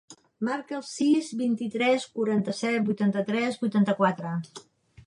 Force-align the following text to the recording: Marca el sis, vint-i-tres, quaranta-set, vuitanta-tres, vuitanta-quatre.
Marca 0.47 0.77
el 0.77 0.81
sis, 0.91 1.29
vint-i-tres, 1.41 2.09
quaranta-set, 2.17 2.79
vuitanta-tres, 2.89 3.63
vuitanta-quatre. 3.67 4.35